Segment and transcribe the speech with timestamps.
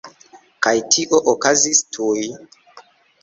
[0.67, 2.25] Kaj tio okazis tuj.